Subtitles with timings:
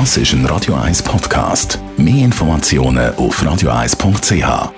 [0.00, 1.78] Das ist ein Radio 1 Podcast.
[1.96, 4.72] Mehr Informationen auf radio1.ch.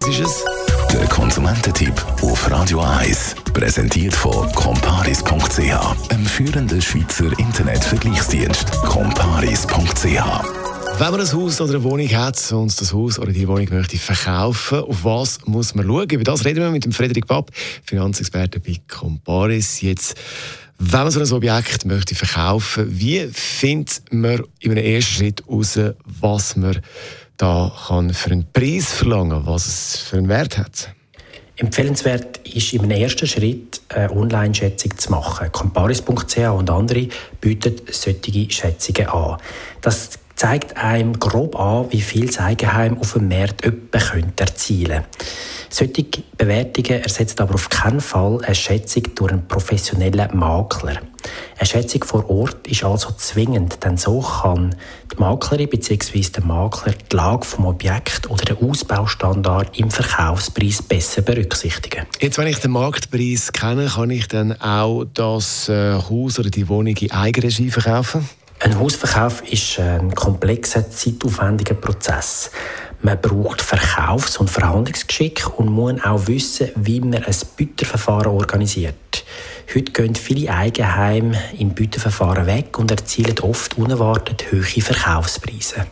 [0.00, 0.44] Was ist es?
[0.92, 3.36] Der Konsumententipp auf Radio 1.
[3.54, 8.72] Präsentiert von comparis.ch, einem führenden Schweizer Internetvergleichsdienst.
[8.82, 10.57] comparis.ch
[11.00, 13.96] wenn man ein Haus oder eine Wohnung hat und das Haus oder die Wohnung möchte
[13.96, 16.08] verkaufen, auf was muss man schauen?
[16.10, 17.52] Über das reden wir mit dem Frederik Papp,
[17.84, 19.80] Finanzexperte bei Comparis.
[19.80, 20.16] Jetzt,
[20.78, 25.78] wenn man so ein Objekt möchte verkaufen, wie findet man in einem ersten Schritt heraus,
[26.20, 26.80] was man
[27.36, 30.92] da kann für einen Preis verlangen, was es für einen Wert hat?
[31.54, 35.50] Empfehlenswert ist im ersten Schritt eine Online-Schätzung zu machen.
[35.52, 37.08] Comparis.ch und andere
[37.40, 39.36] bieten solche Schätzungen an.
[39.80, 43.98] Das zeigt einem grob an, wie viel das Eigenheim auf dem Markt etwa
[44.36, 45.26] erzielen könnte.
[45.68, 46.04] Solche
[46.36, 51.02] Bewertungen ersetzen aber auf keinen Fall eine Schätzung durch einen professionellen Makler.
[51.58, 54.74] Eine Schätzung vor Ort ist also zwingend, denn so kann
[55.12, 56.20] die Maklerin bzw.
[56.20, 62.06] der Makler die Lage des Objekts oder den Ausbaustandard im Verkaufspreis besser berücksichtigen.
[62.20, 66.68] Jetzt, wenn ich den Marktpreis kenne, kann ich dann auch das äh, Haus oder die
[66.68, 68.28] Wohnung in Eigenregie verkaufen?
[68.60, 72.50] Ein Hausverkauf ist ein komplexer, zeitaufwendiger Prozess.
[73.02, 79.24] Man braucht Verkaufs- und Verhandlungsgeschick und muss auch wissen, wie man ein Bütterverfahren organisiert.
[79.72, 85.86] Heute gehen viele Eigenheime im Bütterverfahren weg und erzielen oft unerwartet hohe Verkaufspreise.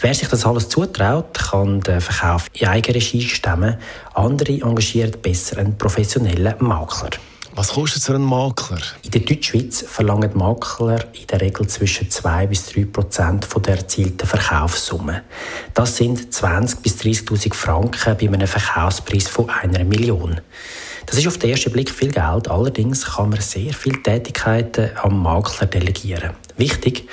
[0.00, 3.76] Wer sich das alles zutraut, kann den Verkauf in Eigenregie stemmen.
[4.12, 7.10] Andere engagieren besser einen professionellen Makler.
[7.52, 8.80] Was kostet so ein Makler?
[9.02, 14.24] In der Deutschschweiz verlangen Makler in der Regel zwischen 2 bis 3 Prozent der erzielten
[14.26, 15.22] Verkaufssumme.
[15.74, 20.40] Das sind 20 bis 30.000 Franken bei einem Verkaufspreis von einer Million.
[21.06, 25.22] Das ist auf den ersten Blick viel Geld, allerdings kann man sehr viele Tätigkeiten am
[25.22, 26.30] Makler delegieren.
[26.56, 27.08] Wichtig,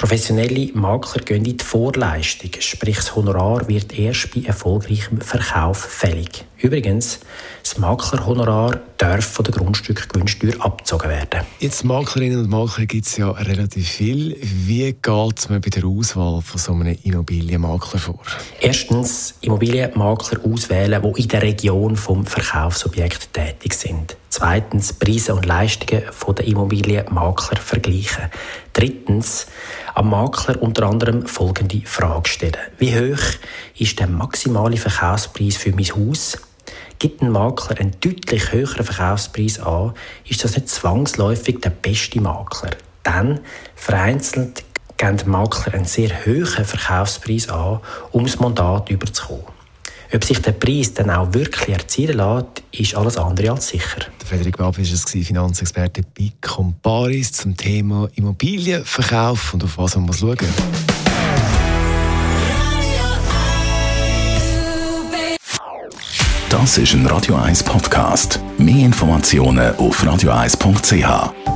[0.00, 6.46] Professionelle Makler gehen in die Vorleistung, sprich das Honorar wird erst bei erfolgreichem Verkauf fällig.
[6.56, 7.20] Übrigens,
[7.62, 11.42] das Maklerhonorar darf von der Grundstückgewinnsteuer abgezogen werden.
[11.58, 14.38] Jetzt Maklerinnen und Makler gibt es ja relativ viel.
[14.40, 15.02] Wie geht
[15.50, 18.20] man bei der Auswahl von so einem Immobilienmakler vor?
[18.58, 24.16] Erstens Immobilienmakler auswählen, die in der Region vom Verkaufsobjekt tätig sind.
[24.28, 26.02] Zweitens Preise und Leistungen
[26.36, 28.30] der Immobilienmakler vergleichen.
[28.72, 29.46] Drittens
[29.94, 32.56] am Makler unter anderem folgende Frage stellen.
[32.78, 33.22] Wie hoch
[33.78, 36.38] ist der maximale Verkaufspreis für mein Haus?
[36.98, 39.94] Gibt ein Makler einen deutlich höheren Verkaufspreis an,
[40.28, 42.70] ist das nicht zwangsläufig der beste Makler.
[43.02, 43.40] Dann
[43.74, 44.64] vereinzelt
[45.00, 47.80] geben Makler einen sehr hohen Verkaufspreis an,
[48.12, 49.59] um das Mandat überzukommen.
[50.12, 54.06] Ob sich der Preis dann auch wirklich erzielen lässt, ist alles andere als sicher.
[54.26, 60.18] Frederik Bab war es, Finanzexperte bei Comparis zum Thema Immobilienverkauf und auf was man muss
[60.18, 60.48] schauen muss.
[66.48, 68.40] Das ist ein Radio 1 Podcast.
[68.58, 71.49] Mehr Informationen auf radio1.ch.